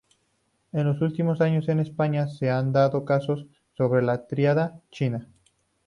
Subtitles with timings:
[0.71, 3.45] En los últimos años, en España se han dado casos
[3.77, 5.27] sobre la tríada china.